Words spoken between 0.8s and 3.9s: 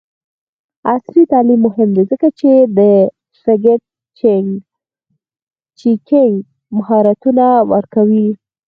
عصري تعلیم مهم دی ځکه چې د فکټ